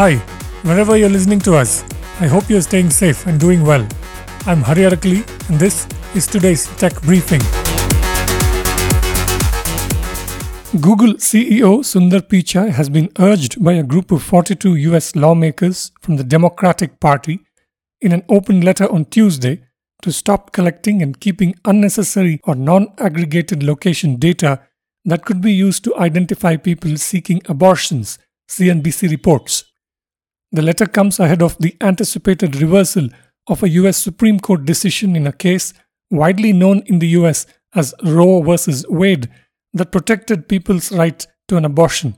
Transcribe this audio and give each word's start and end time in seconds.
Hi, 0.00 0.16
wherever 0.62 0.96
you're 0.96 1.10
listening 1.10 1.40
to 1.40 1.56
us, 1.56 1.84
I 2.20 2.26
hope 2.26 2.48
you're 2.48 2.62
staying 2.62 2.88
safe 2.88 3.26
and 3.26 3.38
doing 3.38 3.62
well. 3.62 3.86
I'm 4.46 4.62
Hari 4.62 4.84
Arakali, 4.84 5.50
and 5.50 5.60
this 5.60 5.86
is 6.14 6.26
today's 6.26 6.64
Tech 6.78 6.98
Briefing. 7.02 7.42
Google 10.80 11.16
CEO 11.16 11.84
Sundar 11.84 12.22
Pichai 12.22 12.70
has 12.70 12.88
been 12.88 13.10
urged 13.18 13.62
by 13.62 13.74
a 13.74 13.82
group 13.82 14.10
of 14.10 14.22
42 14.22 14.76
US 14.76 15.14
lawmakers 15.14 15.92
from 16.00 16.16
the 16.16 16.24
Democratic 16.24 16.98
Party 16.98 17.40
in 18.00 18.12
an 18.12 18.24
open 18.30 18.62
letter 18.62 18.90
on 18.90 19.04
Tuesday 19.04 19.60
to 20.00 20.10
stop 20.10 20.52
collecting 20.52 21.02
and 21.02 21.20
keeping 21.20 21.54
unnecessary 21.66 22.40
or 22.44 22.54
non 22.54 22.88
aggregated 22.96 23.62
location 23.62 24.16
data 24.16 24.62
that 25.04 25.26
could 25.26 25.42
be 25.42 25.52
used 25.52 25.84
to 25.84 25.94
identify 25.98 26.56
people 26.56 26.96
seeking 26.96 27.42
abortions, 27.46 28.18
CNBC 28.48 29.10
reports. 29.10 29.69
The 30.52 30.62
letter 30.62 30.86
comes 30.86 31.20
ahead 31.20 31.42
of 31.42 31.56
the 31.58 31.76
anticipated 31.80 32.56
reversal 32.56 33.08
of 33.46 33.62
a 33.62 33.68
US 33.68 33.96
Supreme 33.96 34.40
Court 34.40 34.64
decision 34.64 35.14
in 35.14 35.26
a 35.26 35.32
case 35.32 35.72
widely 36.10 36.52
known 36.52 36.82
in 36.86 36.98
the 36.98 37.08
US 37.08 37.46
as 37.74 37.94
Roe 38.02 38.42
v. 38.42 38.56
Wade 38.88 39.28
that 39.72 39.92
protected 39.92 40.48
people's 40.48 40.90
right 40.90 41.24
to 41.48 41.56
an 41.56 41.64
abortion. 41.64 42.16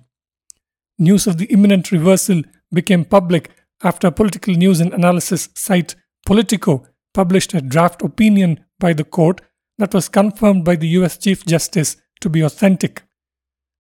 News 0.99 1.27
of 1.27 1.37
the 1.37 1.47
imminent 1.47 1.93
reversal 1.93 2.43
became 2.73 3.05
public 3.05 3.51
after 3.83 4.07
a 4.07 4.13
political 4.13 4.55
news 4.55 4.81
and 4.81 4.93
analysis 4.95 5.49
site 5.55 5.95
Politico 6.25 6.87
published 7.13 7.53
a 7.53 7.61
draft 7.61 8.03
opinion 8.03 8.65
by 8.79 8.93
the 8.93 9.05
court 9.05 9.41
that 9.79 9.93
was 9.93 10.09
confirmed 10.09 10.65
by 10.65 10.77
the 10.77 10.89
US 10.89 11.19
Chief 11.19 11.45
Justice 11.45 11.97
to 12.21 12.31
be 12.31 12.41
authentic. 12.41 13.03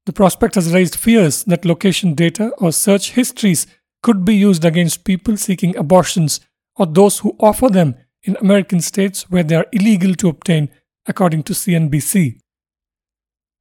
The 0.07 0.12
prospect 0.12 0.57
has 0.57 0.74
raised 0.74 0.96
fears 0.96 1.45
that 1.45 1.65
location 1.65 2.15
data 2.15 2.48
or 2.59 2.73
search 2.73 3.12
histories 3.12 3.66
could 4.02 4.24
be 4.24 4.34
used 4.34 4.64
against 4.64 5.04
people 5.04 5.36
seeking 5.36 5.76
abortions 5.76 6.40
or 6.76 6.86
those 6.86 7.20
who 7.20 7.36
offer 7.40 7.68
them 7.68 7.95
in 8.24 8.36
American 8.40 8.80
states 8.80 9.30
where 9.30 9.42
they 9.42 9.56
are 9.56 9.66
illegal 9.72 10.14
to 10.14 10.28
obtain, 10.28 10.68
according 11.06 11.42
to 11.45 11.52
CNBC. 11.52 12.38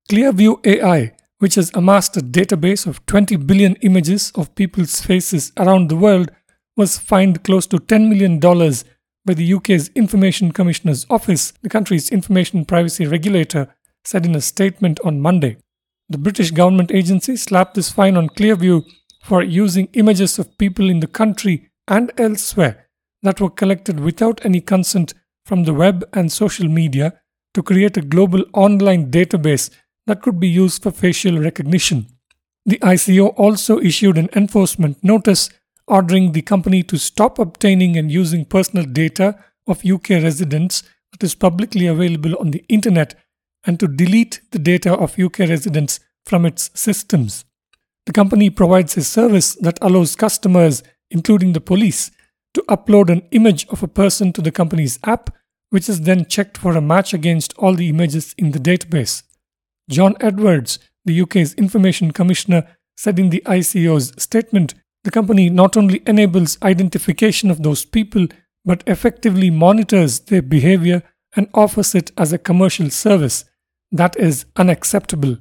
Clearview 0.09 0.65
AI, 0.65 1.13
which 1.39 1.55
has 1.55 1.71
amassed 1.73 2.17
a 2.17 2.21
database 2.21 2.85
of 2.85 3.05
20 3.05 3.35
billion 3.37 3.75
images 3.77 4.31
of 4.35 4.53
people's 4.55 5.01
faces 5.01 5.51
around 5.57 5.89
the 5.89 5.95
world, 5.95 6.31
was 6.77 6.97
fined 6.97 7.43
close 7.43 7.67
to 7.67 7.77
$10 7.77 8.09
million 8.09 8.39
by 8.39 9.33
the 9.33 9.53
UK's 9.53 9.89
Information 9.89 10.51
Commissioner's 10.51 11.05
Office, 11.09 11.53
the 11.61 11.69
country's 11.69 12.09
information 12.09 12.65
privacy 12.65 13.05
regulator, 13.05 13.73
said 14.03 14.25
in 14.25 14.35
a 14.35 14.41
statement 14.41 14.99
on 15.03 15.21
Monday. 15.21 15.57
The 16.09 16.17
British 16.17 16.51
government 16.51 16.91
agency 16.91 17.37
slapped 17.37 17.75
this 17.75 17.91
fine 17.91 18.17
on 18.17 18.29
Clearview 18.29 18.83
for 19.21 19.43
using 19.43 19.87
images 19.93 20.39
of 20.39 20.57
people 20.57 20.89
in 20.89 20.99
the 20.99 21.07
country 21.07 21.69
and 21.87 22.11
elsewhere 22.17 22.87
that 23.23 23.39
were 23.39 23.49
collected 23.49 23.99
without 23.99 24.43
any 24.43 24.61
consent 24.61 25.13
from 25.45 25.63
the 25.63 25.73
web 25.73 26.03
and 26.13 26.31
social 26.31 26.67
media 26.67 27.13
to 27.53 27.63
create 27.63 27.97
a 27.97 28.01
global 28.01 28.43
online 28.53 29.11
database 29.11 29.69
that 30.07 30.21
could 30.21 30.39
be 30.39 30.47
used 30.47 30.83
for 30.83 30.91
facial 30.91 31.37
recognition. 31.37 32.07
The 32.65 32.79
ICO 32.79 33.33
also 33.37 33.79
issued 33.79 34.17
an 34.17 34.29
enforcement 34.35 35.03
notice 35.03 35.49
ordering 35.87 36.31
the 36.31 36.41
company 36.41 36.83
to 36.83 36.97
stop 36.97 37.39
obtaining 37.39 37.97
and 37.97 38.11
using 38.11 38.45
personal 38.45 38.85
data 38.85 39.37
of 39.67 39.85
UK 39.85 40.09
residents 40.09 40.83
that 41.11 41.23
is 41.23 41.35
publicly 41.35 41.87
available 41.87 42.35
on 42.39 42.51
the 42.51 42.63
internet 42.69 43.15
and 43.65 43.79
to 43.79 43.87
delete 43.87 44.41
the 44.51 44.59
data 44.59 44.93
of 44.93 45.19
UK 45.19 45.39
residents 45.39 45.99
from 46.25 46.45
its 46.45 46.71
systems. 46.73 47.45
The 48.05 48.13
company 48.13 48.49
provides 48.49 48.97
a 48.97 49.03
service 49.03 49.55
that 49.55 49.79
allows 49.81 50.15
customers, 50.15 50.83
including 51.09 51.53
the 51.53 51.61
police, 51.61 52.11
to 52.53 52.63
upload 52.67 53.09
an 53.09 53.23
image 53.31 53.67
of 53.69 53.83
a 53.83 53.87
person 53.87 54.33
to 54.33 54.41
the 54.41 54.51
company's 54.51 54.99
app, 55.03 55.29
which 55.69 55.87
is 55.87 56.01
then 56.01 56.25
checked 56.25 56.57
for 56.57 56.75
a 56.75 56.81
match 56.81 57.13
against 57.13 57.53
all 57.57 57.73
the 57.75 57.89
images 57.89 58.35
in 58.37 58.51
the 58.51 58.59
database. 58.59 59.23
John 59.89 60.15
Edwards, 60.19 60.79
the 61.05 61.21
UK's 61.21 61.53
Information 61.55 62.11
Commissioner, 62.11 62.67
said 62.97 63.19
in 63.19 63.29
the 63.29 63.43
ICO's 63.45 64.13
statement 64.21 64.73
the 65.03 65.11
company 65.11 65.49
not 65.49 65.75
only 65.75 66.03
enables 66.05 66.61
identification 66.61 67.49
of 67.49 67.63
those 67.63 67.85
people, 67.85 68.27
but 68.63 68.83
effectively 68.85 69.49
monitors 69.49 70.19
their 70.19 70.41
behavior 70.41 71.01
and 71.35 71.49
offers 71.53 71.95
it 71.95 72.11
as 72.17 72.31
a 72.31 72.37
commercial 72.37 72.89
service. 72.89 73.45
That 73.91 74.17
is 74.17 74.45
unacceptable. 74.55 75.37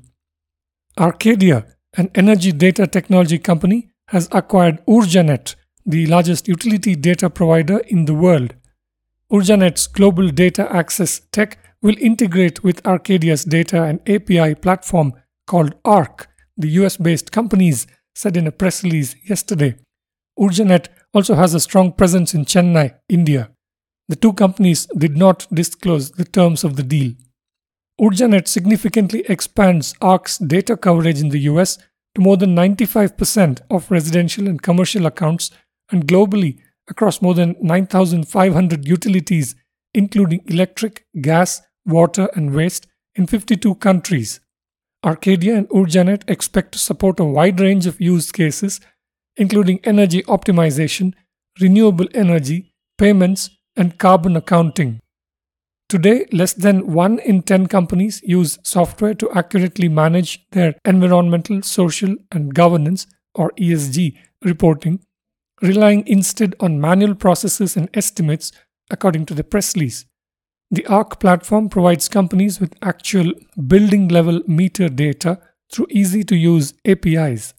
Arcadia, 0.99 1.67
an 1.97 2.11
energy 2.15 2.53
data 2.53 2.87
technology 2.87 3.39
company, 3.39 3.91
has 4.09 4.29
acquired 4.33 4.85
Urjanet, 4.87 5.55
the 5.87 6.07
largest 6.07 6.49
utility 6.49 6.95
data 6.95 7.31
provider 7.31 7.79
in 7.79 8.05
the 8.05 8.15
world. 8.15 8.55
Urjanet's 9.33 9.87
global 9.87 10.29
data 10.29 10.71
access 10.75 11.21
tech 11.33 11.59
will 11.83 11.97
integrate 11.99 12.63
with 12.65 12.85
Arcadia's 12.87 13.45
data 13.45 13.85
and 13.85 14.01
API 14.09 14.55
platform 14.55 15.13
called 15.47 15.75
ARC, 15.85 16.29
the 16.57 16.69
US 16.81 16.97
based 16.97 17.33
company's 17.33 17.87
said 18.15 18.37
in 18.37 18.47
a 18.47 18.53
press 18.53 18.83
release 18.85 19.15
yesterday. 19.29 19.77
Urjanet 20.39 20.89
also 21.15 21.35
has 21.35 21.55
a 21.55 21.61
strong 21.61 21.93
presence 21.93 22.35
in 22.35 22.45
Chennai, 22.45 22.95
India. 23.09 23.51
The 24.09 24.17
two 24.17 24.33
companies 24.33 24.87
did 24.87 25.17
not 25.17 25.47
disclose 25.53 26.11
the 26.13 26.25
terms 26.25 26.65
of 26.65 26.77
the 26.77 26.83
deal. 26.83 27.13
Urjanet 28.01 28.49
significantly 28.49 29.25
expands 29.29 29.95
ARC's 30.01 30.39
data 30.39 30.75
coverage 30.75 31.21
in 31.21 31.29
the 31.29 31.41
US 31.41 31.77
to 32.15 32.23
more 32.23 32.39
than 32.39 32.57
95% 32.57 33.61
of 33.71 33.91
residential 33.91 34.49
and 34.49 34.63
commercial 34.63 35.05
accounts 35.05 35.51
and 35.93 36.07
globally 36.07 36.59
across 36.89 37.21
more 37.21 37.35
than 37.35 37.57
9,500 37.61 38.89
utilities, 38.89 39.55
including 39.93 40.41
electric, 40.47 41.05
gas, 41.21 41.61
water, 41.85 42.31
and 42.35 42.55
waste, 42.55 42.87
in 43.17 43.27
52 43.27 43.75
countries. 43.77 44.41
Arcadia 45.05 45.57
and 45.57 45.69
Urjanet 45.69 46.23
expect 46.29 46.73
to 46.73 46.79
support 46.79 47.21
a 47.21 47.25
wide 47.25 47.61
range 47.61 47.87
of 47.87 48.01
use 48.01 48.33
cases, 48.33 48.81
including 49.37 49.81
energy 49.85 50.23
optimization, 50.23 51.13
renewable 51.61 52.07
energy, 52.15 52.73
payments, 52.97 53.51
and 53.77 53.99
carbon 53.99 54.37
accounting. 54.37 55.01
Today, 55.91 56.27
less 56.31 56.53
than 56.53 56.93
1 56.93 57.19
in 57.19 57.43
10 57.43 57.67
companies 57.67 58.23
use 58.23 58.61
software 58.63 59.13
to 59.15 59.29
accurately 59.33 59.89
manage 59.89 60.49
their 60.53 60.77
environmental, 60.85 61.63
social, 61.63 62.15
and 62.31 62.55
governance 62.55 63.09
or 63.35 63.51
ESG 63.59 64.17
reporting, 64.45 65.01
relying 65.61 66.07
instead 66.07 66.55
on 66.61 66.81
manual 66.81 67.17
processes 67.17 67.77
and 67.77 67.91
estimates, 67.93 68.53
according 68.89 69.27
to 69.27 69.35
the 69.35 69.43
press 69.43 69.75
release. 69.75 70.05
The 70.71 70.87
ARC 70.87 71.19
platform 71.19 71.69
provides 71.69 72.09
companies 72.09 72.61
with 72.61 72.77
actual 72.83 73.33
building 73.67 74.07
level 74.07 74.43
meter 74.47 74.89
data 74.89 75.41
through 75.73 75.89
easy 75.91 76.23
to 76.23 76.37
use 76.37 76.73
APIs. 76.87 77.53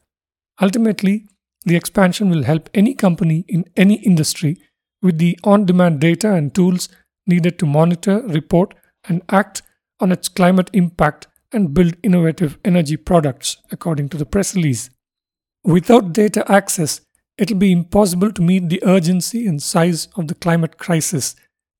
Ultimately, 0.61 1.27
the 1.65 1.75
expansion 1.75 2.29
will 2.29 2.43
help 2.43 2.69
any 2.73 2.93
company 2.93 3.43
in 3.49 3.65
any 3.75 3.95
industry 3.95 4.57
with 5.01 5.17
the 5.17 5.37
on 5.43 5.65
demand 5.65 5.99
data 5.99 6.33
and 6.33 6.55
tools 6.55 6.87
needed 7.31 7.57
to 7.59 7.65
monitor, 7.65 8.21
report, 8.27 8.73
and 9.07 9.23
act 9.29 9.63
on 9.99 10.11
its 10.11 10.27
climate 10.27 10.69
impact 10.73 11.27
and 11.51 11.73
build 11.73 11.95
innovative 12.03 12.57
energy 12.63 12.97
products, 12.97 13.57
according 13.71 14.09
to 14.09 14.17
the 14.17 14.25
press 14.25 14.55
release. 14.55 14.89
Without 15.63 16.13
data 16.13 16.49
access, 16.51 17.01
it'll 17.37 17.57
be 17.57 17.71
impossible 17.71 18.31
to 18.31 18.41
meet 18.41 18.69
the 18.69 18.83
urgency 18.83 19.47
and 19.47 19.61
size 19.61 20.07
of 20.15 20.27
the 20.27 20.35
climate 20.35 20.77
crisis, 20.77 21.35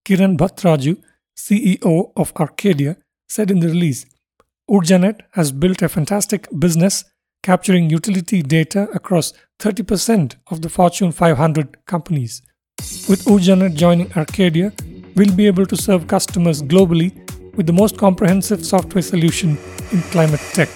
Kiran 0.05 0.37
Bhatraju, 0.37 1.01
CEO 1.37 2.11
of 2.15 2.33
Arcadia, 2.35 2.97
said 3.27 3.51
in 3.51 3.59
the 3.59 3.67
release. 3.67 4.05
Urjanet 4.69 5.21
has 5.31 5.51
built 5.51 5.81
a 5.81 5.89
fantastic 5.89 6.47
business 6.57 7.03
capturing 7.43 7.89
utility 7.89 8.41
data 8.41 8.87
across 8.93 9.33
30% 9.59 10.35
of 10.51 10.61
the 10.61 10.69
Fortune 10.69 11.11
500 11.11 11.85
companies. 11.85 12.41
With 13.09 13.25
Urjanet 13.25 13.75
joining 13.75 14.11
Arcadia, 14.13 14.73
we'll 15.15 15.35
be 15.35 15.47
able 15.47 15.65
to 15.65 15.75
serve 15.75 16.07
customers 16.07 16.61
globally 16.61 17.11
with 17.55 17.67
the 17.67 17.73
most 17.73 17.97
comprehensive 17.97 18.65
software 18.65 19.01
solution 19.01 19.57
in 19.91 20.01
climate 20.13 20.39
tech, 20.53 20.69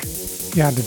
he 0.53 0.61
added. 0.61 0.85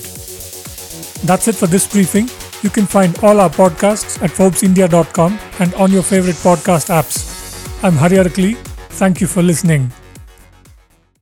That's 1.25 1.49
it 1.49 1.55
for 1.55 1.67
this 1.67 1.87
briefing. 1.87 2.29
You 2.63 2.71
can 2.71 2.87
find 2.87 3.19
all 3.23 3.41
our 3.41 3.51
podcasts 3.51 4.21
at 4.23 4.31
ForbesIndia.com 4.31 5.39
and 5.61 5.75
on 5.75 5.93
your 5.93 6.03
favorite 6.03 6.37
podcast 6.37 6.91
apps. 6.91 7.83
I'm 7.83 7.95
Hari 7.95 8.17
Arakali. 8.17 8.57
Thank 8.91 9.21
you 9.21 9.27
for 9.27 9.43
listening. 9.43 9.93